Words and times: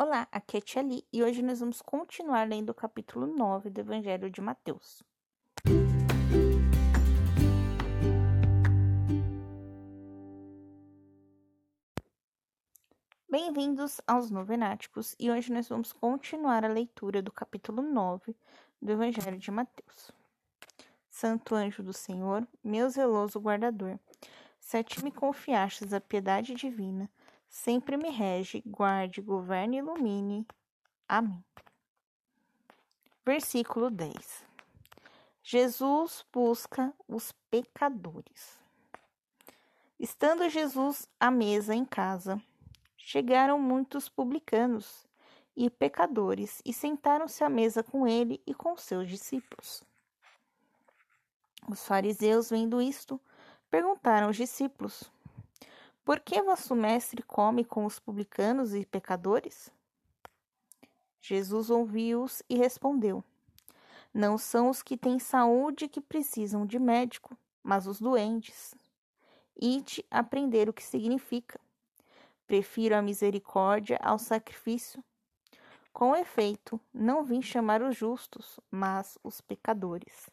Olá, 0.00 0.28
aqui 0.30 0.58
é 0.58 0.60
Tia 0.60 0.80
Li, 0.80 1.04
e 1.12 1.24
hoje 1.24 1.42
nós 1.42 1.58
vamos 1.58 1.82
continuar 1.82 2.46
lendo 2.48 2.70
o 2.70 2.74
capítulo 2.74 3.26
9 3.26 3.68
do 3.68 3.80
Evangelho 3.80 4.30
de 4.30 4.40
Mateus. 4.40 5.02
Bem-vindos 13.28 14.00
aos 14.06 14.30
Novenáticos 14.30 15.16
e 15.18 15.32
hoje 15.32 15.52
nós 15.52 15.68
vamos 15.68 15.92
continuar 15.92 16.64
a 16.64 16.68
leitura 16.68 17.20
do 17.20 17.32
capítulo 17.32 17.82
9 17.82 18.36
do 18.80 18.92
Evangelho 18.92 19.36
de 19.36 19.50
Mateus. 19.50 20.12
Santo 21.10 21.56
anjo 21.56 21.82
do 21.82 21.92
Senhor, 21.92 22.46
meu 22.62 22.88
zeloso 22.88 23.40
guardador, 23.40 23.98
se 24.60 24.76
a 24.76 24.84
ti 24.84 25.02
me 25.02 25.10
confiastes 25.10 25.92
a 25.92 26.00
piedade 26.00 26.54
divina, 26.54 27.10
sempre 27.48 27.96
me 27.96 28.10
rege, 28.10 28.62
guarde, 28.66 29.20
governe 29.20 29.76
e 29.76 29.80
ilumine. 29.80 30.46
Amém. 31.08 31.44
Versículo 33.24 33.90
10. 33.90 34.44
Jesus 35.42 36.24
busca 36.32 36.92
os 37.06 37.32
pecadores. 37.50 38.58
Estando 39.98 40.48
Jesus 40.48 41.08
à 41.18 41.30
mesa 41.30 41.74
em 41.74 41.84
casa, 41.84 42.40
chegaram 42.96 43.58
muitos 43.58 44.08
publicanos 44.08 45.08
e 45.56 45.68
pecadores 45.68 46.62
e 46.64 46.72
sentaram-se 46.72 47.42
à 47.42 47.48
mesa 47.48 47.82
com 47.82 48.06
ele 48.06 48.40
e 48.46 48.54
com 48.54 48.76
seus 48.76 49.08
discípulos. 49.08 49.82
Os 51.68 51.84
fariseus, 51.84 52.50
vendo 52.50 52.80
isto, 52.80 53.20
perguntaram 53.68 54.28
aos 54.28 54.36
discípulos: 54.36 55.10
por 56.08 56.20
que 56.20 56.40
vosso 56.40 56.74
mestre 56.74 57.22
come 57.22 57.62
com 57.62 57.84
os 57.84 57.98
publicanos 57.98 58.72
e 58.72 58.86
pecadores? 58.86 59.70
Jesus 61.20 61.68
ouviu-os 61.68 62.42
e 62.48 62.56
respondeu: 62.56 63.22
Não 64.14 64.38
são 64.38 64.70
os 64.70 64.82
que 64.82 64.96
têm 64.96 65.18
saúde 65.18 65.86
que 65.86 66.00
precisam 66.00 66.64
de 66.64 66.78
médico, 66.78 67.36
mas 67.62 67.86
os 67.86 68.00
doentes. 68.00 68.74
Ide 69.60 70.02
aprender 70.10 70.66
o 70.66 70.72
que 70.72 70.82
significa. 70.82 71.60
Prefiro 72.46 72.96
a 72.96 73.02
misericórdia 73.02 73.98
ao 74.02 74.18
sacrifício. 74.18 75.04
Com 75.92 76.16
efeito, 76.16 76.80
não 76.90 77.22
vim 77.22 77.42
chamar 77.42 77.82
os 77.82 77.94
justos, 77.94 78.58
mas 78.70 79.18
os 79.22 79.42
pecadores. 79.42 80.30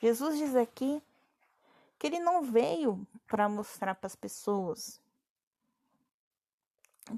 Jesus 0.00 0.38
diz 0.38 0.54
aqui 0.54 1.02
que 2.06 2.14
ele 2.14 2.20
não 2.20 2.40
veio 2.40 3.04
para 3.26 3.48
mostrar 3.48 3.96
para 3.96 4.06
as 4.06 4.14
pessoas 4.14 5.00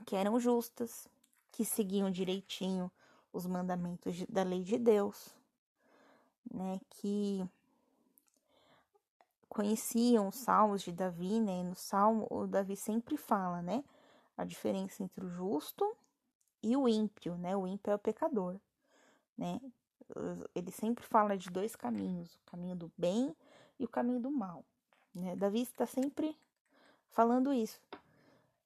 que 0.07 0.17
eram 0.17 0.41
justas, 0.41 1.07
que 1.53 1.63
seguiam 1.63 2.11
direitinho 2.11 2.91
os 3.31 3.47
mandamentos 3.47 4.25
da 4.27 4.43
lei 4.43 4.63
de 4.63 4.79
Deus, 4.79 5.35
né, 6.51 6.81
que 6.89 7.47
conheciam 9.47 10.29
os 10.29 10.37
salmos 10.37 10.81
de 10.81 10.93
Davi, 10.93 11.39
né? 11.39 11.63
No 11.63 11.75
salmo 11.75 12.27
o 12.31 12.47
Davi 12.47 12.75
sempre 12.75 13.19
fala, 13.19 13.61
né, 13.61 13.85
a 14.39 14.45
diferença 14.45 15.03
entre 15.03 15.23
o 15.23 15.29
justo 15.29 15.95
e 16.63 16.75
o 16.77 16.89
ímpio, 16.89 17.37
né? 17.37 17.55
O 17.55 17.67
ímpio 17.67 17.91
é 17.91 17.95
o 17.95 17.99
pecador, 17.99 18.59
né? 19.37 19.61
Ele 20.55 20.71
sempre 20.71 21.05
fala 21.05 21.37
de 21.37 21.51
dois 21.51 21.77
caminhos, 21.77 22.35
o 22.37 22.41
caminho 22.47 22.75
do 22.75 22.91
bem 22.97 23.37
e 23.79 23.85
o 23.85 23.89
caminho 23.89 24.21
do 24.21 24.31
mal. 24.31 24.65
Né? 25.19 25.37
Davi 25.37 25.63
está 25.63 25.87
sempre 25.87 26.37
falando 27.11 27.53
isso. 27.53 27.81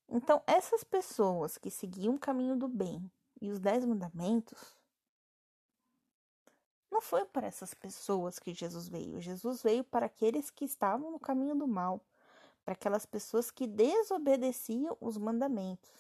Então, 0.09 0.43
essas 0.47 0.85
pessoas 0.85 1.57
que 1.57 1.71
seguiam 1.71 2.15
o 2.15 2.19
caminho 2.19 2.55
do 2.55 2.69
bem 2.69 3.11
e 3.41 3.51
os 3.51 3.59
dez 3.59 3.85
mandamentos, 3.85 4.77
não 6.91 7.01
foi 7.01 7.25
para 7.25 7.47
essas 7.47 7.73
pessoas 7.73 8.39
que 8.39 8.53
Jesus 8.53 8.87
veio. 8.87 9.21
Jesus 9.21 9.63
veio 9.63 9.83
para 9.83 10.07
aqueles 10.07 10.51
que 10.51 10.67
estavam 10.67 11.11
no 11.11 11.19
caminho 11.19 11.55
do 11.55 11.67
mal, 11.67 12.01
para 12.63 12.75
aquelas 12.75 13.07
pessoas 13.07 13.51
que 13.51 13.67
desobedeciam 13.67 14.97
os 15.01 15.17
mandamentos. 15.17 15.91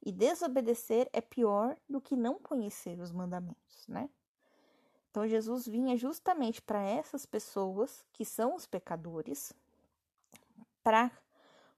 E 0.00 0.12
desobedecer 0.12 1.08
é 1.12 1.20
pior 1.20 1.76
do 1.88 2.00
que 2.00 2.16
não 2.16 2.38
conhecer 2.38 2.98
os 3.00 3.10
mandamentos, 3.10 3.86
né? 3.88 4.08
Então 5.10 5.28
Jesus 5.28 5.66
vinha 5.66 5.96
justamente 5.96 6.62
para 6.62 6.82
essas 6.82 7.26
pessoas 7.26 8.04
que 8.12 8.24
são 8.24 8.56
os 8.56 8.66
pecadores, 8.66 9.52
para 10.82 11.10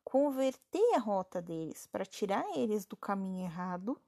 converter 0.05 0.95
a 0.95 0.99
rota 0.99 1.41
deles, 1.41 1.87
para 1.87 2.05
tirar 2.05 2.45
eles 2.57 2.85
do 2.85 2.97
caminho 2.97 3.45
errado 3.45 4.01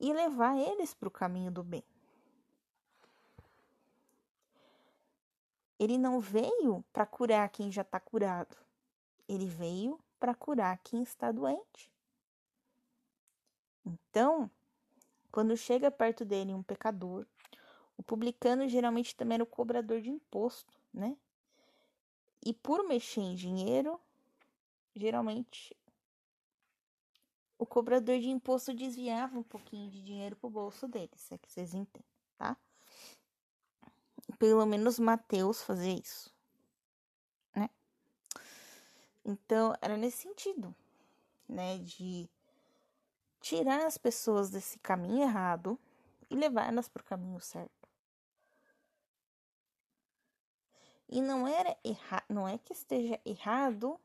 e 0.00 0.12
levar 0.12 0.56
eles 0.56 0.94
para 0.94 1.08
o 1.08 1.10
caminho 1.10 1.50
do 1.50 1.62
bem. 1.62 1.84
Ele 5.78 5.96
não 5.96 6.20
veio 6.20 6.84
para 6.92 7.06
curar 7.06 7.48
quem 7.50 7.70
já 7.70 7.82
está 7.82 8.00
curado, 8.00 8.56
ele 9.28 9.46
veio 9.46 9.98
para 10.18 10.34
curar 10.34 10.78
quem 10.78 11.02
está 11.02 11.30
doente. 11.30 11.90
Então, 13.84 14.50
quando 15.30 15.56
chega 15.56 15.90
perto 15.90 16.24
dele 16.24 16.52
um 16.52 16.62
pecador, 16.62 17.26
o 17.96 18.02
publicano 18.02 18.68
geralmente 18.68 19.14
também 19.14 19.36
era 19.36 19.42
o 19.42 19.46
cobrador 19.46 20.00
de 20.00 20.10
imposto, 20.10 20.72
né? 20.92 21.16
E 22.44 22.52
por 22.52 22.86
mexer 22.86 23.20
em 23.20 23.34
dinheiro, 23.34 24.00
geralmente 24.94 25.76
o 27.58 27.66
cobrador 27.66 28.18
de 28.20 28.28
imposto 28.28 28.72
desviava 28.72 29.38
um 29.38 29.42
pouquinho 29.42 29.90
de 29.90 30.02
dinheiro 30.02 30.36
pro 30.36 30.48
bolso 30.48 30.86
dele, 30.86 31.10
se 31.16 31.34
é 31.34 31.38
que 31.38 31.50
vocês 31.50 31.74
entendem, 31.74 32.06
tá? 32.36 32.56
Pelo 34.38 34.64
menos 34.64 34.98
Mateus 34.98 35.62
fazia 35.62 35.98
isso, 35.98 36.32
né? 37.54 37.68
Então, 39.24 39.74
era 39.80 39.96
nesse 39.96 40.18
sentido, 40.18 40.74
né? 41.48 41.78
De 41.78 42.28
tirar 43.40 43.86
as 43.86 43.98
pessoas 43.98 44.50
desse 44.50 44.78
caminho 44.78 45.22
errado 45.22 45.78
e 46.30 46.36
levar 46.36 46.68
elas 46.68 46.88
para 46.88 47.00
o 47.00 47.04
caminho 47.04 47.40
certo. 47.40 47.88
E 51.08 51.22
não 51.22 51.48
era 51.48 51.76
erra 51.82 52.22
não 52.28 52.46
é 52.46 52.58
que 52.58 52.72
esteja 52.72 53.18
errado 53.24 53.98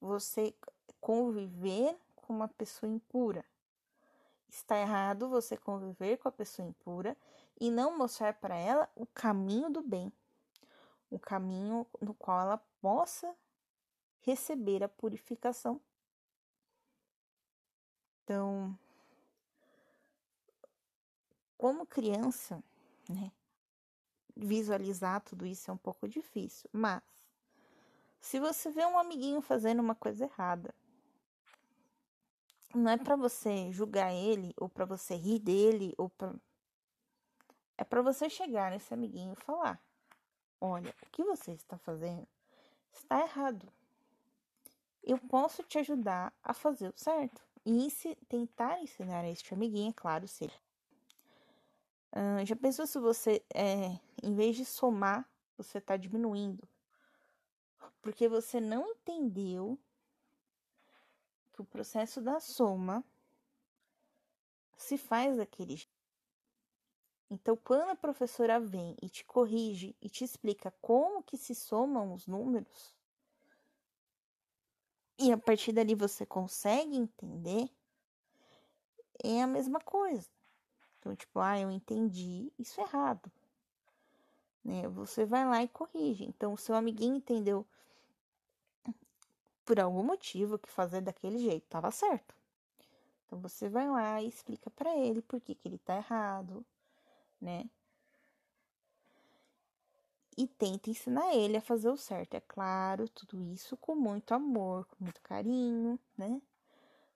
você 0.00 0.54
conviver 1.00 1.96
com 2.14 2.32
uma 2.32 2.48
pessoa 2.48 2.90
impura. 2.90 3.44
Está 4.48 4.78
errado 4.78 5.28
você 5.28 5.56
conviver 5.56 6.16
com 6.18 6.28
a 6.28 6.32
pessoa 6.32 6.66
impura 6.66 7.16
e 7.60 7.70
não 7.70 7.96
mostrar 7.96 8.34
para 8.34 8.56
ela 8.56 8.88
o 8.94 9.06
caminho 9.06 9.70
do 9.70 9.82
bem, 9.82 10.12
o 11.10 11.18
caminho 11.18 11.86
no 12.00 12.14
qual 12.14 12.40
ela 12.40 12.58
possa 12.80 13.34
receber 14.20 14.82
a 14.82 14.88
purificação. 14.88 15.80
Então, 18.24 18.78
como 21.56 21.86
criança, 21.86 22.62
né, 23.08 23.32
visualizar 24.36 25.20
tudo 25.22 25.46
isso 25.46 25.70
é 25.70 25.74
um 25.74 25.78
pouco 25.78 26.06
difícil, 26.06 26.68
mas 26.72 27.02
se 28.20 28.38
você 28.38 28.70
vê 28.70 28.84
um 28.84 28.98
amiguinho 28.98 29.40
fazendo 29.40 29.80
uma 29.80 29.94
coisa 29.94 30.24
errada, 30.24 30.74
não 32.74 32.90
é 32.90 32.96
para 32.96 33.16
você 33.16 33.72
julgar 33.72 34.12
ele 34.12 34.52
ou 34.56 34.68
para 34.68 34.84
você 34.84 35.14
rir 35.14 35.38
dele 35.38 35.94
ou 35.96 36.10
pra... 36.10 36.34
é 37.76 37.84
para 37.84 38.02
você 38.02 38.28
chegar 38.28 38.70
nesse 38.70 38.92
amiguinho 38.92 39.32
e 39.32 39.42
falar: 39.42 39.80
"Olha, 40.60 40.94
o 41.02 41.10
que 41.10 41.24
você 41.24 41.52
está 41.52 41.78
fazendo 41.78 42.26
está 42.92 43.20
errado. 43.20 43.66
Eu 45.02 45.18
posso 45.18 45.62
te 45.62 45.78
ajudar 45.78 46.32
a 46.42 46.52
fazer 46.52 46.88
o 46.88 46.98
certo." 46.98 47.42
E 47.64 47.90
se 47.90 48.14
tentar 48.28 48.80
ensinar 48.80 49.24
a 49.24 49.30
este 49.30 49.52
amiguinho, 49.52 49.90
é 49.90 49.92
claro, 49.92 50.26
se 50.26 50.50
já 52.44 52.56
pensou 52.56 52.86
se 52.86 52.98
você 52.98 53.42
é, 53.54 53.98
em 54.22 54.34
vez 54.34 54.56
de 54.56 54.64
somar, 54.64 55.28
você 55.56 55.78
está 55.78 55.96
diminuindo. 55.96 56.66
Porque 58.02 58.28
você 58.28 58.60
não 58.60 58.86
entendeu 58.86 59.78
que 61.52 61.60
o 61.60 61.64
processo 61.64 62.20
da 62.20 62.40
soma 62.40 63.04
se 64.76 64.96
faz 64.96 65.36
daquele 65.36 65.76
jeito. 65.76 65.98
Então, 67.30 67.56
quando 67.56 67.90
a 67.90 67.96
professora 67.96 68.58
vem 68.58 68.96
e 69.02 69.08
te 69.08 69.24
corrige 69.24 69.94
e 70.00 70.08
te 70.08 70.24
explica 70.24 70.70
como 70.80 71.22
que 71.22 71.36
se 71.36 71.54
somam 71.54 72.14
os 72.14 72.26
números, 72.26 72.96
e 75.18 75.32
a 75.32 75.36
partir 75.36 75.72
dali 75.72 75.94
você 75.94 76.24
consegue 76.24 76.96
entender, 76.96 77.68
é 79.22 79.42
a 79.42 79.46
mesma 79.46 79.80
coisa. 79.80 80.30
Então, 80.98 81.14
tipo, 81.14 81.38
ah, 81.40 81.58
eu 81.60 81.70
entendi 81.70 82.52
isso 82.58 82.80
errado 82.80 83.30
né? 84.68 84.86
Você 84.88 85.24
vai 85.24 85.46
lá 85.46 85.62
e 85.62 85.68
corrige. 85.68 86.24
Então, 86.24 86.52
o 86.52 86.58
seu 86.58 86.74
amiguinho 86.74 87.16
entendeu 87.16 87.66
por 89.64 89.80
algum 89.80 90.02
motivo 90.02 90.58
que 90.58 90.68
fazer 90.68 91.00
daquele 91.00 91.38
jeito 91.38 91.64
estava 91.64 91.90
certo. 91.90 92.34
Então 93.26 93.38
você 93.40 93.68
vai 93.68 93.88
lá 93.88 94.20
e 94.22 94.28
explica 94.28 94.70
para 94.70 94.94
ele 94.96 95.22
por 95.22 95.40
que, 95.40 95.54
que 95.54 95.68
ele 95.68 95.78
tá 95.78 95.96
errado, 95.96 96.64
né? 97.40 97.64
E 100.36 100.46
tenta 100.46 100.88
ensinar 100.88 101.34
ele 101.34 101.56
a 101.56 101.60
fazer 101.60 101.88
o 101.88 101.96
certo. 101.96 102.34
É 102.34 102.40
claro, 102.40 103.08
tudo 103.08 103.42
isso 103.42 103.76
com 103.76 103.94
muito 103.94 104.32
amor, 104.32 104.86
com 104.86 105.04
muito 105.04 105.20
carinho, 105.22 105.98
né? 106.16 106.40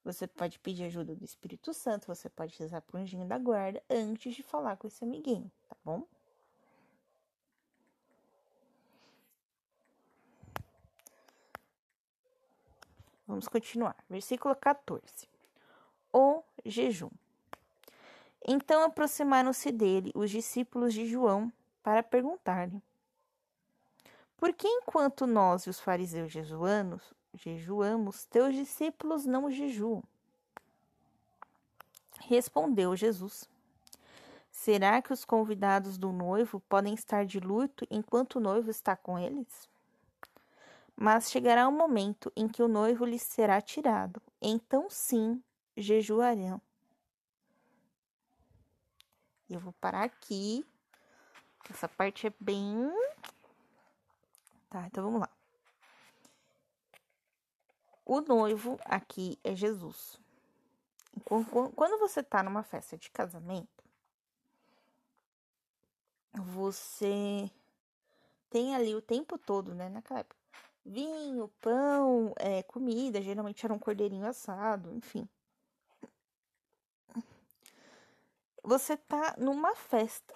Você 0.04 0.26
pode 0.26 0.58
pedir 0.58 0.84
ajuda 0.84 1.14
do 1.14 1.24
Espírito 1.24 1.72
Santo, 1.72 2.06
você 2.06 2.28
pode 2.28 2.58
rezar 2.58 2.82
pro 2.82 2.98
anjinho 2.98 3.26
da 3.26 3.38
guarda 3.38 3.82
antes 3.88 4.34
de 4.34 4.42
falar 4.42 4.76
com 4.76 4.88
esse 4.88 5.04
amiguinho, 5.04 5.50
tá 5.68 5.76
bom? 5.84 6.06
Vamos 13.32 13.48
continuar. 13.48 13.96
Versículo 14.10 14.54
14. 14.54 15.02
O 16.12 16.42
jejum. 16.66 17.08
Então 18.46 18.84
aproximaram-se 18.84 19.72
dele 19.72 20.12
os 20.14 20.30
discípulos 20.30 20.92
de 20.92 21.06
João 21.06 21.50
para 21.82 22.02
perguntar-lhe: 22.02 22.82
Por 24.36 24.52
que 24.52 24.68
enquanto 24.68 25.26
nós 25.26 25.62
e 25.62 25.70
os 25.70 25.80
fariseus 25.80 26.30
jejuanos, 26.30 27.14
jejuamos, 27.32 28.26
teus 28.26 28.54
discípulos 28.54 29.24
não 29.24 29.50
jejuam? 29.50 30.04
Respondeu 32.20 32.94
Jesus: 32.94 33.48
Será 34.50 35.00
que 35.00 35.10
os 35.10 35.24
convidados 35.24 35.96
do 35.96 36.12
noivo 36.12 36.60
podem 36.68 36.92
estar 36.92 37.24
de 37.24 37.40
luto 37.40 37.86
enquanto 37.90 38.36
o 38.36 38.40
noivo 38.40 38.68
está 38.68 38.94
com 38.94 39.18
eles? 39.18 39.71
Mas 40.96 41.30
chegará 41.30 41.66
um 41.68 41.72
momento 41.72 42.32
em 42.36 42.46
que 42.46 42.62
o 42.62 42.68
noivo 42.68 43.04
lhes 43.04 43.22
será 43.22 43.60
tirado, 43.60 44.22
então 44.40 44.88
sim 44.88 45.42
jejuarão. 45.76 46.60
Eu 49.48 49.60
vou 49.60 49.72
parar 49.74 50.04
aqui. 50.04 50.64
Essa 51.68 51.88
parte 51.88 52.26
é 52.26 52.32
bem. 52.40 52.90
Tá, 54.70 54.86
então 54.86 55.04
vamos 55.04 55.20
lá. 55.20 55.28
O 58.04 58.20
noivo 58.20 58.78
aqui 58.84 59.38
é 59.44 59.54
Jesus. 59.54 60.18
Quando 61.24 61.98
você 61.98 62.22
tá 62.22 62.42
numa 62.42 62.62
festa 62.62 62.96
de 62.96 63.10
casamento, 63.10 63.84
você 66.32 67.50
tem 68.48 68.74
ali 68.74 68.94
o 68.94 69.02
tempo 69.02 69.36
todo, 69.36 69.74
né? 69.74 69.88
Naquela 69.88 70.20
época, 70.20 70.41
vinho, 70.84 71.48
pão, 71.60 72.34
é, 72.38 72.62
comida, 72.62 73.20
geralmente 73.22 73.64
era 73.64 73.74
um 73.74 73.78
cordeirinho 73.78 74.26
assado, 74.26 74.92
enfim. 74.94 75.28
Você 78.62 78.96
tá 78.96 79.34
numa 79.38 79.74
festa. 79.74 80.34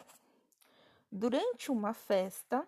Durante 1.10 1.70
uma 1.70 1.94
festa, 1.94 2.66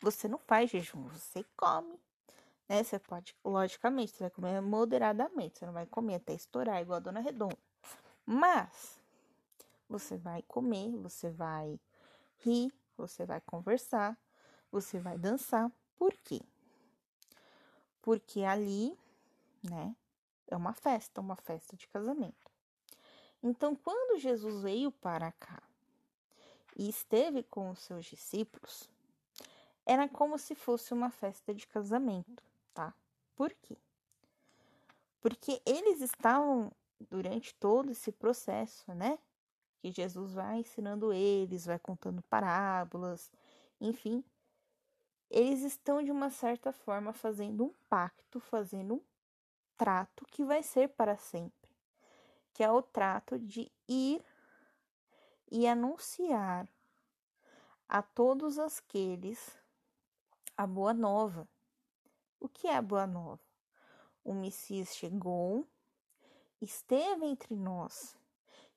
você 0.00 0.26
não 0.26 0.38
faz 0.38 0.70
jejum, 0.70 1.08
você 1.08 1.44
come. 1.56 1.98
Né? 2.68 2.82
Você 2.82 2.98
pode, 2.98 3.36
logicamente, 3.44 4.12
você 4.12 4.24
vai 4.24 4.30
comer 4.30 4.60
moderadamente, 4.60 5.58
você 5.58 5.66
não 5.66 5.72
vai 5.72 5.86
comer 5.86 6.16
até 6.16 6.34
estourar, 6.34 6.80
igual 6.80 6.96
a 6.96 7.00
dona 7.00 7.20
Redonda. 7.20 7.56
Mas 8.26 8.98
você 9.88 10.16
vai 10.16 10.42
comer, 10.42 10.96
você 10.96 11.30
vai 11.30 11.78
rir, 12.38 12.72
você 12.96 13.24
vai 13.24 13.40
conversar, 13.40 14.16
você 14.70 14.98
vai 14.98 15.18
dançar. 15.18 15.70
Por 15.96 16.12
quê? 16.24 16.40
Porque 18.02 18.42
ali, 18.42 18.96
né, 19.62 19.94
é 20.48 20.56
uma 20.56 20.72
festa, 20.72 21.20
uma 21.20 21.36
festa 21.36 21.76
de 21.76 21.86
casamento. 21.88 22.50
Então, 23.42 23.74
quando 23.74 24.18
Jesus 24.18 24.62
veio 24.62 24.90
para 24.90 25.32
cá 25.32 25.62
e 26.76 26.88
esteve 26.88 27.42
com 27.42 27.70
os 27.70 27.78
seus 27.80 28.04
discípulos, 28.06 28.88
era 29.86 30.08
como 30.08 30.38
se 30.38 30.54
fosse 30.54 30.92
uma 30.92 31.10
festa 31.10 31.54
de 31.54 31.66
casamento, 31.66 32.42
tá? 32.74 32.94
Por 33.34 33.52
quê? 33.62 33.76
Porque 35.20 35.60
eles 35.64 36.00
estavam 36.00 36.70
durante 37.08 37.54
todo 37.54 37.90
esse 37.90 38.12
processo, 38.12 38.92
né? 38.94 39.18
Que 39.80 39.90
Jesus 39.90 40.34
vai 40.34 40.58
ensinando 40.58 41.12
eles, 41.12 41.64
vai 41.64 41.78
contando 41.78 42.22
parábolas, 42.22 43.32
enfim, 43.80 44.22
eles 45.30 45.62
estão 45.62 46.02
de 46.02 46.10
uma 46.10 46.28
certa 46.28 46.72
forma 46.72 47.12
fazendo 47.12 47.64
um 47.64 47.74
pacto, 47.88 48.40
fazendo 48.40 48.94
um 48.94 49.02
trato 49.76 50.26
que 50.26 50.44
vai 50.44 50.62
ser 50.62 50.88
para 50.88 51.16
sempre, 51.16 51.70
que 52.52 52.64
é 52.64 52.70
o 52.70 52.82
trato 52.82 53.38
de 53.38 53.70
ir 53.88 54.22
e 55.50 55.68
anunciar 55.68 56.68
a 57.88 58.02
todos 58.02 58.58
aqueles 58.58 59.56
a 60.56 60.66
boa 60.66 60.92
nova. 60.92 61.48
O 62.40 62.48
que 62.48 62.66
é 62.66 62.76
a 62.76 62.82
boa 62.82 63.06
nova? 63.06 63.40
O 64.24 64.34
Messias 64.34 64.96
chegou, 64.96 65.66
esteve 66.60 67.24
entre 67.24 67.54
nós 67.54 68.16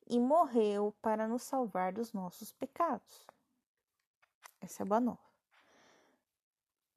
e 0.07 0.19
morreu 0.19 0.95
para 1.01 1.27
nos 1.27 1.43
salvar 1.43 1.93
dos 1.93 2.13
nossos 2.13 2.51
pecados. 2.53 3.27
Essa 4.61 4.81
é 4.81 4.85
a 4.85 4.87
boa 4.87 5.01
nova. 5.01 5.32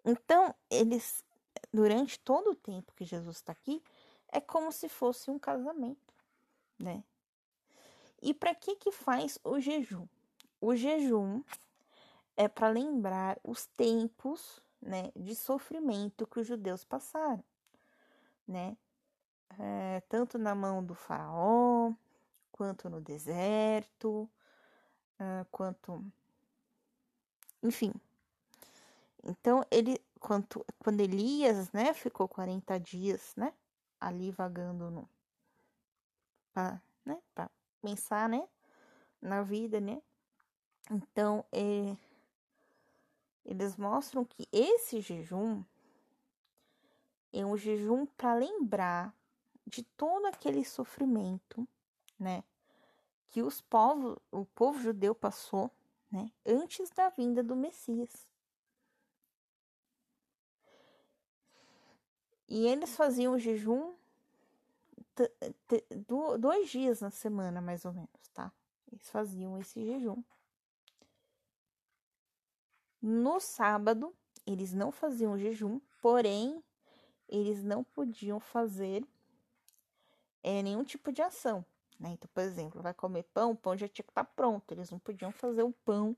Então, 0.08 0.55
eles, 0.70 1.25
durante 1.73 2.19
todo 2.20 2.53
o 2.53 2.55
tempo 2.55 2.94
que 2.94 3.05
Jesus 3.05 3.38
está 3.38 3.50
aqui, 3.50 3.82
é 4.29 4.41
como 4.41 4.70
se 4.70 4.88
fosse 4.88 5.32
um 5.32 5.38
casamento, 5.38 6.14
né? 6.79 7.03
E 8.23 8.32
para 8.32 8.55
que 8.55 8.76
que 8.76 8.93
faz 8.93 9.37
o 9.43 9.58
jejum? 9.58 10.06
O 10.61 10.76
jejum 10.76 11.43
é 12.37 12.47
para 12.47 12.69
lembrar 12.69 13.37
os 13.43 13.67
tempos, 13.67 14.62
né, 14.81 15.11
de 15.17 15.35
sofrimento 15.35 16.26
que 16.26 16.38
os 16.38 16.47
judeus 16.47 16.85
passaram, 16.85 17.43
né? 18.47 18.76
É, 19.58 20.03
tanto 20.08 20.38
na 20.38 20.55
mão 20.55 20.85
do 20.85 20.94
faraó, 20.94 21.93
quanto 22.53 22.88
no 22.88 23.00
deserto, 23.00 24.29
uh, 25.20 25.44
quanto, 25.50 26.05
enfim, 27.62 27.93
então, 29.28 29.64
ele, 29.73 30.00
quando, 30.20 30.64
quando 30.78 31.00
Elias, 31.00 31.73
né, 31.73 31.93
ficou 31.93 32.28
40 32.28 32.78
dias, 32.78 33.34
né, 33.37 33.52
ali 34.00 34.31
vagando 34.31 34.89
no, 34.89 35.08
pra, 36.53 36.81
né, 37.05 37.20
pra 37.34 37.51
pensar, 37.82 38.29
né, 38.29 38.48
na 39.20 39.43
vida, 39.43 39.81
né, 39.81 40.01
então, 40.93 41.44
é, 41.51 41.96
eles 43.44 43.77
mostram 43.77 44.24
que 44.24 44.46
esse 44.53 45.01
jejum 45.01 45.65
é 47.32 47.44
um 47.44 47.56
jejum 47.56 48.06
para 48.06 48.34
lembrar 48.34 49.12
de 49.67 49.82
todo 49.82 50.27
aquele 50.27 50.65
sofrimento, 50.65 51.67
né, 52.17 52.44
que 53.29 53.43
os 53.43 53.60
povos, 53.60 54.17
o 54.31 54.44
povo 54.44 54.81
judeu 54.81 55.17
passou, 55.17 55.69
né, 56.12 56.31
antes 56.46 56.91
da 56.91 57.08
vinda 57.08 57.43
do 57.43 57.56
Messias. 57.56 58.35
E 62.48 62.67
eles 62.67 62.94
faziam 62.94 63.38
jejum 63.38 63.94
dois 66.38 66.70
dias 66.70 67.00
na 67.00 67.10
semana, 67.10 67.60
mais 67.60 67.84
ou 67.84 67.93
menos, 67.93 68.29
tá? 68.34 68.53
Eles 68.93 69.08
faziam 69.08 69.58
esse 69.58 69.84
jejum. 69.84 70.22
No 73.00 73.41
sábado, 73.41 74.15
eles 74.46 74.72
não 74.72 74.93
faziam 74.93 75.38
jejum, 75.38 75.81
porém, 76.00 76.62
eles 77.29 77.62
não 77.62 77.82
podiam 77.82 78.38
fazer 78.38 79.05
é, 80.43 80.62
nenhum 80.62 80.84
tipo 80.84 81.12
de 81.12 81.22
ação. 81.22 81.65
Né? 81.98 82.10
Então, 82.10 82.29
por 82.32 82.43
exemplo, 82.43 82.82
vai 82.82 82.94
comer 82.94 83.24
pão, 83.24 83.53
o 83.53 83.56
pão 83.56 83.76
já 83.76 83.88
tinha 83.88 84.05
que 84.05 84.10
estar 84.10 84.24
tá 84.24 84.32
pronto. 84.36 84.70
Eles 84.72 84.91
não 84.91 84.98
podiam 84.98 85.32
fazer 85.32 85.62
o 85.62 85.72
pão 85.72 86.17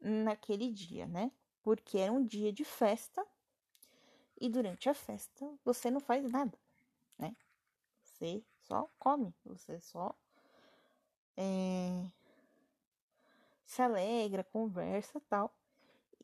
naquele 0.00 0.70
dia, 0.70 1.06
né? 1.06 1.32
Porque 1.62 1.98
era 1.98 2.12
um 2.12 2.24
dia 2.24 2.52
de 2.52 2.64
festa 2.64 3.26
e 4.40 4.48
durante 4.48 4.88
a 4.88 4.94
festa 4.94 5.50
você 5.64 5.90
não 5.90 6.00
faz 6.00 6.30
nada, 6.30 6.58
né? 7.18 7.34
Você 8.02 8.42
só 8.62 8.88
come, 8.98 9.34
você 9.44 9.80
só 9.80 10.14
é, 11.36 12.06
se 13.64 13.82
alegra, 13.82 14.42
conversa 14.44 15.20
tal. 15.28 15.54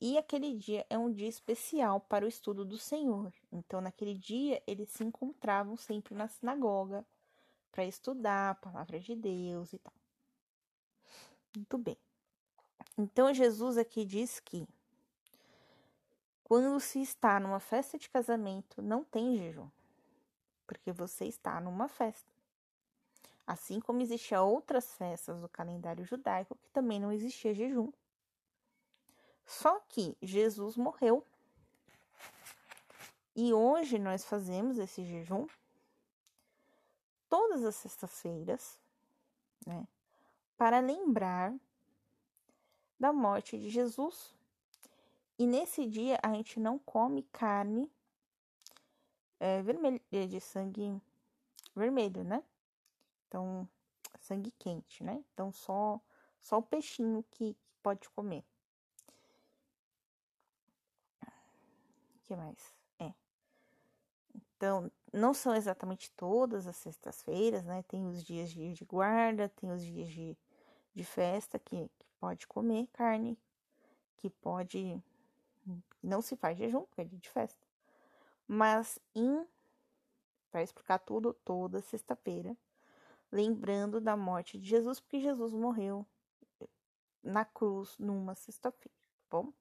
E 0.00 0.18
aquele 0.18 0.54
dia 0.54 0.84
é 0.90 0.98
um 0.98 1.12
dia 1.12 1.28
especial 1.28 2.00
para 2.00 2.24
o 2.24 2.28
estudo 2.28 2.64
do 2.64 2.76
Senhor. 2.76 3.32
Então, 3.52 3.80
naquele 3.80 4.14
dia, 4.14 4.62
eles 4.66 4.90
se 4.90 5.04
encontravam 5.04 5.76
sempre 5.76 6.14
na 6.14 6.26
sinagoga 6.26 7.06
para 7.70 7.84
estudar 7.84 8.50
a 8.50 8.54
palavra 8.54 8.98
de 8.98 9.14
Deus 9.14 9.72
e 9.72 9.78
tal. 9.78 9.92
Muito 11.56 11.78
bem. 11.78 11.96
Então, 12.98 13.32
Jesus 13.32 13.78
aqui 13.78 14.04
diz 14.04 14.40
que 14.40 14.66
Quando 16.44 16.78
se 16.78 17.00
está 17.00 17.40
numa 17.40 17.58
festa 17.58 17.98
de 17.98 18.08
casamento, 18.08 18.82
não 18.82 19.02
tem 19.02 19.36
jejum, 19.36 19.68
porque 20.66 20.92
você 20.92 21.24
está 21.24 21.58
numa 21.60 21.88
festa. 21.88 22.30
Assim 23.46 23.80
como 23.80 24.02
existiam 24.02 24.46
outras 24.46 24.94
festas 24.94 25.40
do 25.40 25.48
calendário 25.48 26.04
judaico 26.04 26.54
que 26.56 26.68
também 26.70 27.00
não 27.00 27.10
existia 27.10 27.54
jejum. 27.54 27.90
Só 29.46 29.80
que 29.88 30.16
Jesus 30.22 30.76
morreu. 30.76 31.26
E 33.34 33.52
hoje 33.52 33.98
nós 33.98 34.24
fazemos 34.24 34.78
esse 34.78 35.04
jejum 35.04 35.46
todas 37.28 37.64
as 37.64 37.74
sextas-feiras, 37.74 38.78
né? 39.66 39.88
Para 40.56 40.78
lembrar 40.78 41.52
da 42.98 43.12
morte 43.12 43.58
de 43.58 43.68
Jesus. 43.68 44.32
E 45.38 45.46
nesse 45.46 45.86
dia 45.86 46.18
a 46.22 46.32
gente 46.32 46.60
não 46.60 46.78
come 46.78 47.22
carne 47.32 47.90
é, 49.40 49.62
vermelha, 49.62 50.00
de 50.10 50.40
sangue 50.40 51.00
vermelho, 51.74 52.22
né? 52.22 52.42
Então, 53.26 53.68
sangue 54.20 54.52
quente, 54.52 55.02
né? 55.02 55.22
Então, 55.32 55.52
só, 55.52 56.00
só 56.40 56.58
o 56.58 56.62
peixinho 56.62 57.24
que, 57.30 57.54
que 57.54 57.76
pode 57.82 58.08
comer. 58.10 58.44
O 61.22 62.20
que 62.22 62.36
mais? 62.36 62.74
É. 62.98 63.12
Então, 64.56 64.90
não 65.12 65.34
são 65.34 65.54
exatamente 65.54 66.10
todas 66.12 66.66
as 66.66 66.76
sextas-feiras, 66.76 67.64
né? 67.64 67.82
Tem 67.82 68.06
os 68.06 68.22
dias 68.24 68.50
de, 68.50 68.72
de 68.72 68.84
guarda, 68.84 69.48
tem 69.48 69.70
os 69.70 69.84
dias 69.84 70.08
de, 70.08 70.36
de 70.94 71.04
festa 71.04 71.58
que, 71.58 71.88
que 71.98 72.06
pode 72.18 72.46
comer 72.46 72.86
carne, 72.92 73.38
que 74.16 74.30
pode. 74.30 75.02
Não 76.04 76.20
se 76.20 76.36
faz 76.36 76.58
jejum, 76.58 76.82
porque 76.82 77.00
é 77.00 77.04
dia 77.04 77.18
de 77.18 77.30
festa. 77.30 77.66
Mas 78.46 78.98
em. 79.14 79.46
Para 80.50 80.62
explicar 80.62 80.98
tudo, 80.98 81.32
toda 81.44 81.80
sexta-feira, 81.80 82.56
lembrando 83.32 84.00
da 84.00 84.16
morte 84.16 84.56
de 84.56 84.68
Jesus, 84.68 85.00
porque 85.00 85.18
Jesus 85.18 85.52
morreu 85.52 86.06
na 87.22 87.44
cruz 87.44 87.98
numa 87.98 88.36
sexta-feira, 88.36 88.96
tá 89.18 89.24
bom? 89.30 89.52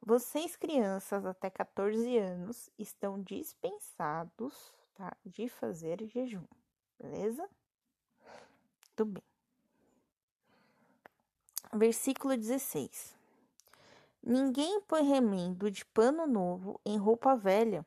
Vocês, 0.00 0.56
crianças 0.56 1.26
até 1.26 1.50
14 1.50 2.16
anos, 2.16 2.70
estão 2.78 3.22
dispensados 3.22 4.72
tá, 4.94 5.14
de 5.24 5.48
fazer 5.48 6.02
jejum, 6.08 6.46
beleza? 6.98 7.46
Muito 8.88 9.04
bem. 9.04 9.31
Versículo 11.74 12.36
16. 12.36 13.16
Ninguém 14.22 14.80
põe 14.82 15.02
remendo 15.02 15.70
de 15.70 15.84
pano 15.86 16.26
novo 16.26 16.80
em 16.84 16.98
roupa 16.98 17.34
velha, 17.34 17.84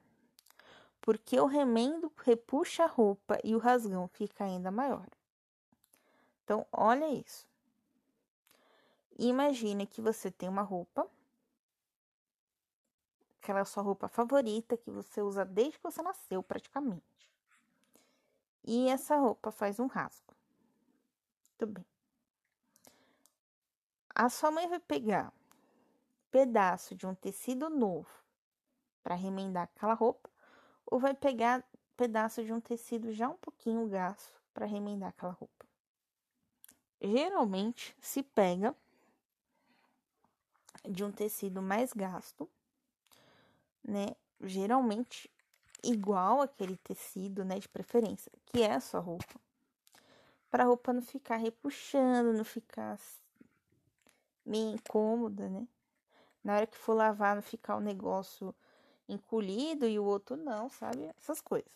porque 1.00 1.40
o 1.40 1.46
remendo 1.46 2.12
repuxa 2.24 2.84
a 2.84 2.88
roupa 2.88 3.38
e 3.44 3.56
o 3.56 3.60
rasgão 3.60 4.08
fica 4.08 4.44
ainda 4.44 4.72
maior. 4.72 5.08
Então, 6.44 6.66
olha 6.72 7.08
isso. 7.08 7.48
Imagine 9.18 9.86
que 9.86 10.02
você 10.02 10.30
tem 10.30 10.50
uma 10.50 10.62
roupa 10.62 11.10
aquela 13.46 13.64
sua 13.64 13.84
roupa 13.84 14.08
favorita 14.08 14.76
que 14.76 14.90
você 14.90 15.22
usa 15.22 15.46
desde 15.46 15.78
que 15.78 15.84
você 15.84 16.02
nasceu, 16.02 16.42
praticamente. 16.42 17.32
E 18.64 18.90
essa 18.90 19.16
roupa 19.18 19.52
faz 19.52 19.80
um 19.80 19.86
rasgo. 19.86 20.34
Muito 21.48 21.74
bem. 21.74 21.95
A 24.16 24.30
sua 24.30 24.50
mãe 24.50 24.68
vai 24.68 24.80
pegar 24.80 25.32
pedaço 26.32 26.96
de 26.96 27.06
um 27.06 27.14
tecido 27.14 27.70
novo 27.70 28.10
para 29.04 29.14
remendar 29.14 29.64
aquela 29.64 29.94
roupa, 29.94 30.30
ou 30.86 31.00
vai 31.00 31.14
pegar 31.14 31.64
pedaço 31.96 32.44
de 32.44 32.52
um 32.52 32.60
tecido 32.60 33.12
já 33.12 33.30
um 33.30 33.38
pouquinho 33.38 33.88
gasto 33.88 34.42
para 34.54 34.66
remendar 34.66 35.10
aquela 35.10 35.34
roupa. 35.34 35.66
Geralmente 37.02 37.96
se 38.00 38.24
pega 38.24 38.76
de 40.90 41.04
um 41.04 41.12
tecido 41.12 41.62
mais 41.62 41.94
gasto 41.94 42.50
né? 43.88 44.16
Geralmente 44.42 45.30
igual 45.84 46.42
aquele 46.42 46.78
tecido, 46.78 47.46
né, 47.46 47.60
de 47.60 47.70
preferência, 47.70 48.32
que 48.48 48.64
é 48.64 48.74
a 48.74 48.80
sua 48.80 49.00
roupa. 49.00 49.40
Para 50.50 50.64
a 50.64 50.68
roupa 50.68 50.92
não 50.92 51.02
ficar 51.02 51.38
repuxando, 51.38 52.34
não 52.34 52.44
ficar 52.44 52.98
meio 54.46 54.76
incômoda, 54.76 55.50
né? 55.50 55.68
Na 56.44 56.56
hora 56.56 56.68
que 56.68 56.78
for 56.78 56.94
lavar, 56.94 57.36
não 57.36 57.42
ficar 57.42 57.76
o 57.76 57.82
negócio 57.82 58.54
encolhido 59.08 59.88
e 59.88 59.98
o 60.00 60.06
outro 60.06 60.38
não, 60.38 60.70
sabe? 60.70 61.12
Essas 61.18 61.42
coisas. 61.42 61.72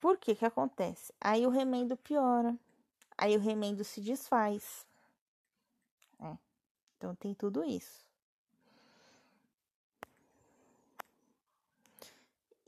Por 0.00 0.18
que 0.18 0.34
que 0.34 0.44
acontece? 0.44 1.14
Aí 1.20 1.46
o 1.46 1.50
remendo 1.50 1.96
piora. 1.96 2.58
Aí 3.16 3.36
o 3.36 3.40
remendo 3.40 3.84
se 3.84 4.00
desfaz. 4.00 4.84
É. 6.18 6.36
Então 6.96 7.14
tem 7.14 7.32
tudo 7.34 7.64
isso. 7.64 8.04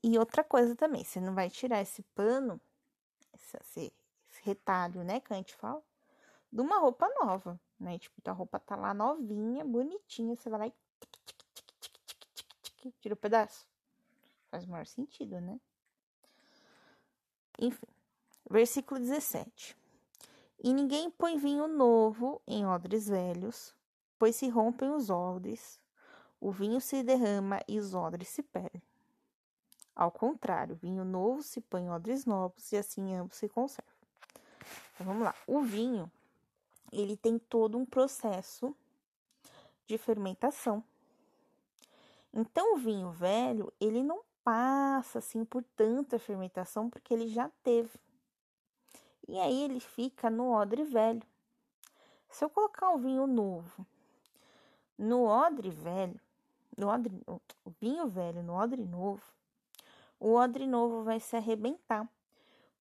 E 0.06 0.18
outra 0.18 0.44
coisa 0.44 0.76
também, 0.76 1.02
você 1.02 1.18
não 1.18 1.34
vai 1.34 1.49
tirar 1.49 1.80
esse 1.80 2.02
pano, 2.14 2.61
esse, 3.32 3.56
esse, 3.56 3.92
retalho, 4.42 5.02
né, 5.02 5.18
que 5.18 5.32
a 5.32 5.37
gente 5.37 5.54
fala, 5.54 5.82
de 6.54 6.61
uma 6.61 6.78
roupa 6.78 7.08
nova, 7.20 7.61
né? 7.80 7.99
Tipo, 7.99 8.14
a 8.30 8.32
roupa 8.32 8.61
tá 8.61 8.76
lá 8.76 8.94
novinha, 8.94 9.64
bonitinha, 9.64 10.37
você 10.37 10.49
vai 10.49 10.61
lá 10.61 10.66
e 12.84 12.92
tira 13.00 13.14
o 13.14 13.16
pedaço. 13.16 13.66
Faz 14.52 14.64
o 14.64 14.70
maior 14.70 14.87
sentido, 14.87 15.40
né? 15.40 15.61
Enfim, 17.58 17.88
versículo 18.49 19.00
17. 19.00 19.76
E 20.62 20.73
ninguém 20.73 21.11
põe 21.11 21.37
vinho 21.37 21.66
novo 21.66 22.40
em 22.46 22.64
odres 22.64 23.08
velhos, 23.08 23.75
pois 24.16 24.37
se 24.37 24.49
rompem 24.49 24.90
os 24.90 25.11
odres, 25.11 25.80
o 26.40 26.52
vinho 26.52 26.80
se 26.80 27.02
derrama 27.02 27.58
e 27.66 27.80
os 27.80 27.94
odres 27.94 28.28
se 28.28 28.44
perdem. 28.44 28.82
Ao 29.92 30.11
contrário, 30.11 30.76
vinho 30.76 31.04
novo 31.04 31.42
se 31.42 31.61
põe 31.61 31.82
em 31.82 31.90
odres 31.90 32.25
novos 32.25 32.70
e 32.70 32.76
assim 32.76 33.12
ambos 33.12 33.38
se 33.38 33.49
conservam. 33.49 33.92
Então 34.94 35.06
vamos 35.06 35.25
lá. 35.25 35.34
O 35.49 35.61
vinho, 35.61 36.11
ele 37.01 37.17
tem 37.17 37.39
todo 37.39 37.79
um 37.79 37.85
processo 37.85 38.75
de 39.87 39.99
fermentação. 39.99 40.83
Então 42.33 42.75
o 42.75 42.79
vinho 42.79 43.11
velho, 43.11 43.73
ele 43.81 44.03
não 44.03 44.23
passa 44.43 45.19
assim 45.19 45.45
por 45.45 45.63
tanta 45.77 46.19
fermentação 46.19 46.91
porque 46.91 47.15
ele 47.15 47.29
já 47.29 47.49
teve. 47.63 47.99
E 49.27 49.39
aí 49.39 49.63
ele 49.63 49.81
fica 49.81 50.29
no 50.29 50.53
odre 50.53 50.85
velho. 50.85 51.23
Se 52.29 52.45
eu 52.45 52.51
colocar 52.51 52.91
um 52.91 52.99
vinho 52.99 53.27
novo 53.27 53.87
no 54.99 55.25
odre 55.25 55.71
velho, 55.71 56.21
no 56.77 56.89
odre, 56.89 57.23
o 57.65 57.71
vinho 57.81 58.09
velho 58.09 58.43
no 58.43 58.55
odre 58.55 58.85
novo, 58.85 59.23
o 60.19 60.35
odre 60.35 60.67
novo 60.67 61.03
vai 61.03 61.21
se 61.21 61.37
arrebentar, 61.37 62.09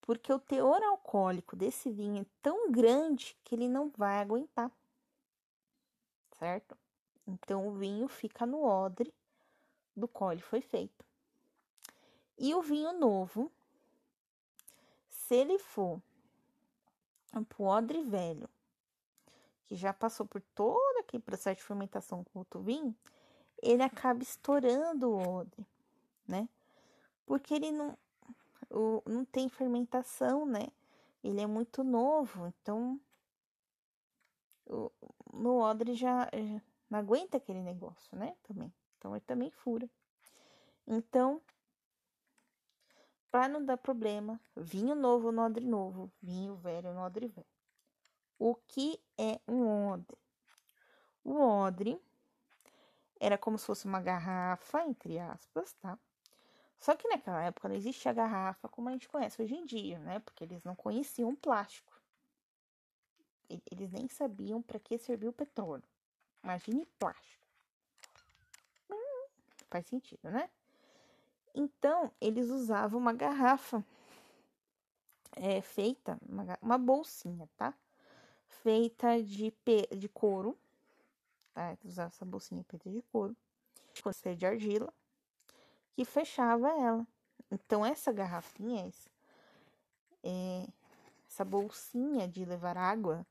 porque 0.03 0.31
o 0.31 0.39
teor 0.39 0.83
alcoólico 0.83 1.55
desse 1.55 1.89
vinho 1.89 2.21
é 2.21 2.25
tão 2.41 2.69
grande 2.69 3.37
que 3.43 3.55
ele 3.55 3.69
não 3.69 3.89
vai 3.89 4.19
aguentar, 4.19 4.69
certo? 6.37 6.77
Então 7.25 7.67
o 7.67 7.71
vinho 7.71 8.07
fica 8.09 8.45
no 8.45 8.63
odre 8.63 9.13
do 9.95 10.07
qual 10.07 10.33
ele 10.33 10.41
foi 10.41 10.59
feito. 10.59 11.05
E 12.37 12.53
o 12.53 12.61
vinho 12.61 12.91
novo, 12.91 13.49
se 15.07 15.35
ele 15.35 15.57
for 15.57 16.01
o 17.57 17.63
odre 17.63 18.01
velho, 18.03 18.49
que 19.65 19.75
já 19.75 19.93
passou 19.93 20.25
por 20.25 20.41
todo 20.53 20.99
aquele 20.99 21.23
processo 21.23 21.61
de 21.61 21.63
fermentação 21.63 22.25
com 22.25 22.39
outro 22.39 22.61
vinho, 22.61 22.93
ele 23.61 23.81
acaba 23.81 24.21
estourando 24.21 25.09
o 25.09 25.17
odre, 25.17 25.65
né? 26.27 26.49
porque 27.25 27.53
ele 27.53 27.71
não, 27.71 27.97
o, 28.73 29.03
não 29.05 29.23
tem 29.23 29.47
fermentação, 29.47 30.45
né? 30.45 30.67
Ele 31.23 31.39
é 31.39 31.47
muito 31.47 31.83
novo, 31.83 32.47
então 32.47 32.99
o, 34.65 34.91
no 35.31 35.59
odre 35.59 35.93
já, 35.93 36.25
já 36.33 36.61
não 36.89 36.99
aguenta 36.99 37.37
aquele 37.37 37.61
negócio, 37.61 38.17
né? 38.17 38.35
Também. 38.43 38.73
Então 38.97 39.15
ele 39.15 39.23
também 39.25 39.51
fura. 39.51 39.89
Então, 40.87 41.41
para 43.31 43.47
não 43.47 43.63
dar 43.63 43.77
problema, 43.77 44.39
vinho 44.55 44.95
novo 44.95 45.31
no 45.31 45.43
odre 45.43 45.65
novo, 45.65 46.11
vinho 46.21 46.55
velho 46.55 46.93
no 46.93 47.01
odre 47.01 47.27
velho. 47.27 47.47
O 48.39 48.55
que 48.55 48.99
é 49.17 49.39
um 49.47 49.87
odre? 49.87 50.17
O 51.23 51.39
odre 51.39 52.01
era 53.19 53.37
como 53.37 53.57
se 53.57 53.65
fosse 53.65 53.85
uma 53.85 54.01
garrafa, 54.01 54.83
entre 54.83 55.17
aspas, 55.19 55.73
tá? 55.75 55.97
Só 56.79 56.95
que 56.95 57.07
naquela 57.07 57.41
época 57.43 57.69
não 57.69 57.75
existia 57.75 58.11
a 58.11 58.13
garrafa 58.13 58.67
como 58.67 58.89
a 58.89 58.91
gente 58.91 59.07
conhece 59.07 59.41
hoje 59.41 59.55
em 59.55 59.65
dia, 59.65 59.97
né? 59.99 60.19
Porque 60.19 60.43
eles 60.43 60.63
não 60.63 60.75
conheciam 60.75 61.35
plástico. 61.35 61.93
Eles 63.71 63.91
nem 63.91 64.07
sabiam 64.07 64.61
para 64.61 64.79
que 64.79 64.97
serviu 64.97 65.29
o 65.29 65.33
petróleo. 65.33 65.83
Imagine 66.43 66.85
plástico. 66.99 67.45
Hum, 68.89 69.27
faz 69.69 69.85
sentido, 69.87 70.29
né? 70.29 70.49
Então, 71.55 72.11
eles 72.19 72.49
usavam 72.49 72.99
uma 72.99 73.13
garrafa 73.13 73.85
é, 75.35 75.61
feita, 75.61 76.17
uma, 76.27 76.57
uma 76.61 76.77
bolsinha, 76.77 77.47
tá? 77.55 77.73
Feita 78.47 79.21
de, 79.21 79.53
de 79.95 80.09
couro. 80.09 80.57
Tá? 81.53 81.77
Usava 81.85 82.09
essa 82.09 82.25
bolsinha 82.25 82.63
feita 82.63 82.89
de 82.89 83.01
couro. 83.11 83.35
Com 84.01 84.09
de 84.35 84.45
argila. 84.45 84.91
Que 85.95 86.03
fechava 86.03 86.69
ela. 86.69 87.07
Então, 87.51 87.85
essa 87.85 88.11
garrafinha, 88.11 88.91
é, 90.23 90.67
essa 91.27 91.45
bolsinha 91.45 92.27
de 92.27 92.43
levar 92.45 92.77
água, 92.77 93.25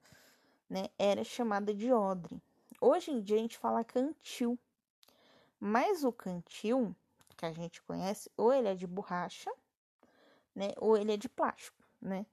né, 0.68 0.88
era 0.98 1.24
chamada 1.24 1.74
de 1.74 1.92
odre. 1.92 2.40
Hoje 2.80 3.10
em 3.10 3.20
dia 3.20 3.36
a 3.36 3.40
gente 3.40 3.58
fala 3.58 3.84
cantil, 3.84 4.58
mas 5.58 6.04
o 6.04 6.12
cantil 6.12 6.94
que 7.36 7.46
a 7.46 7.52
gente 7.52 7.82
conhece, 7.82 8.30
ou 8.36 8.52
ele 8.52 8.68
é 8.68 8.74
de 8.74 8.86
borracha, 8.86 9.52
né, 10.54 10.68
ou 10.76 10.96
ele 10.96 11.12
é 11.12 11.16
de 11.16 11.28
plástico, 11.28 11.82
né? 12.00 12.24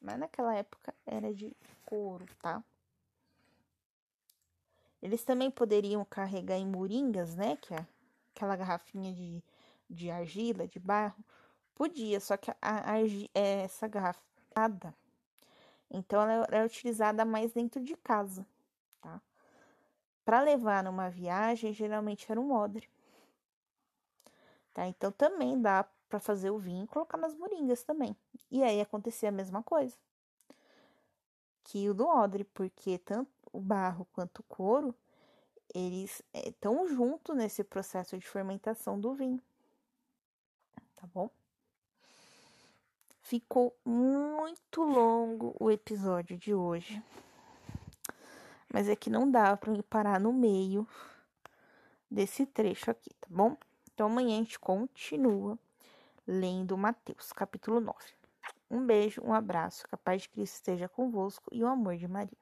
Mas 0.00 0.18
naquela 0.18 0.54
época 0.54 0.94
era 1.06 1.32
de 1.32 1.56
couro, 1.84 2.26
tá? 2.40 2.62
Eles 5.02 5.24
também 5.24 5.50
poderiam 5.50 6.04
carregar 6.04 6.56
em 6.56 6.66
moringas, 6.66 7.34
né, 7.34 7.56
que 7.56 7.72
é 7.74 7.86
aquela 8.34 8.56
garrafinha 8.56 9.12
de, 9.12 9.42
de 9.90 10.10
argila, 10.10 10.66
de 10.66 10.78
barro, 10.78 11.24
Podia, 11.74 12.20
só 12.20 12.36
que 12.36 12.50
a, 12.50 12.56
a, 12.60 13.00
é, 13.34 13.62
essa 13.62 13.88
garrafa 13.88 14.20
nada. 14.54 14.94
Então 15.90 16.20
ela 16.20 16.46
é 16.50 16.64
utilizada 16.64 17.24
mais 17.24 17.52
dentro 17.52 17.82
de 17.82 17.96
casa, 17.96 18.46
tá? 19.00 19.18
Para 20.22 20.42
levar 20.42 20.84
numa 20.84 21.08
viagem, 21.08 21.72
geralmente 21.72 22.30
era 22.30 22.38
um 22.38 22.52
odre. 22.52 22.86
Tá? 24.74 24.86
Então 24.86 25.10
também 25.10 25.60
dá 25.60 25.84
para 26.06 26.20
fazer 26.20 26.50
o 26.50 26.58
vinho 26.58 26.84
e 26.84 26.86
colocar 26.86 27.16
nas 27.16 27.34
moringas 27.34 27.82
também. 27.82 28.14
E 28.50 28.62
aí 28.62 28.80
acontecia 28.80 29.30
a 29.30 29.32
mesma 29.32 29.62
coisa 29.62 29.96
que 31.64 31.88
o 31.88 31.94
do 31.94 32.06
odre, 32.06 32.44
porque 32.44 32.98
tanto 32.98 33.30
o 33.52 33.60
barro 33.60 34.06
quanto 34.12 34.40
o 34.40 34.42
couro, 34.42 34.94
eles 35.74 36.22
estão 36.34 36.84
é, 36.84 36.88
juntos 36.88 37.36
nesse 37.36 37.62
processo 37.62 38.18
de 38.18 38.26
fermentação 38.26 39.00
do 39.00 39.14
vinho. 39.14 39.40
Tá 41.00 41.06
bom? 41.14 41.30
Ficou 43.22 43.74
muito 43.86 44.82
longo 44.82 45.56
o 45.58 45.70
episódio 45.70 46.36
de 46.36 46.52
hoje. 46.52 47.02
Mas 48.70 48.86
é 48.86 48.94
que 48.94 49.08
não 49.08 49.30
dá 49.30 49.56
para 49.56 49.82
parar 49.84 50.20
no 50.20 50.30
meio 50.30 50.86
desse 52.10 52.44
trecho 52.44 52.90
aqui, 52.90 53.14
tá 53.18 53.28
bom? 53.30 53.56
Então 53.94 54.08
amanhã 54.08 54.34
a 54.34 54.42
gente 54.42 54.58
continua 54.58 55.58
lendo 56.26 56.76
Mateus, 56.76 57.32
capítulo 57.32 57.80
9. 57.80 57.96
Um 58.70 58.84
beijo, 58.84 59.22
um 59.24 59.32
abraço, 59.32 59.88
que 59.88 59.94
a 59.94 59.98
paz 59.98 60.22
de 60.22 60.28
Cristo 60.28 60.56
esteja 60.56 60.86
convosco 60.86 61.48
e 61.50 61.64
o 61.64 61.66
amor 61.66 61.96
de 61.96 62.06
Maria. 62.06 62.39